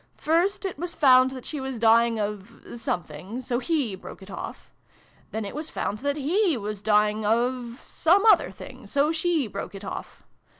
[0.17, 4.71] "First, it was found that she was dying of something; so he broke it off.
[5.29, 9.75] Then it was found that he was dying of some other thing; so she broke
[9.75, 10.23] it off.